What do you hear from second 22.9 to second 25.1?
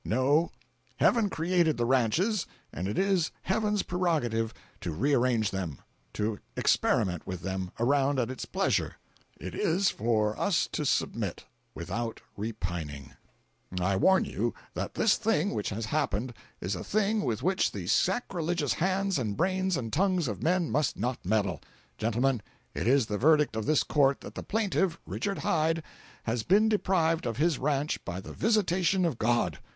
the verdict of this court that the plaintiff,